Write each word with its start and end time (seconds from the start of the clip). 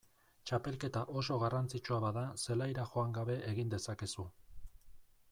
Txapelketa 0.51 1.01
oso 1.19 1.35
garrantzitsua 1.43 1.99
bada 2.05 2.23
zelaira 2.45 2.85
joan 2.93 3.13
gabe 3.19 3.35
egin 3.51 3.69
dezakezu. 3.75 4.25